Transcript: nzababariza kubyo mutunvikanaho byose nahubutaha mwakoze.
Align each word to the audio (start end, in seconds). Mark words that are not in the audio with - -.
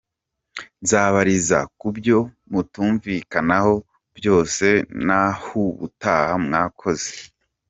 nzababariza 0.83 1.59
kubyo 1.79 2.17
mutunvikanaho 2.51 3.73
byose 4.17 4.67
nahubutaha 5.05 6.33
mwakoze. 6.45 7.11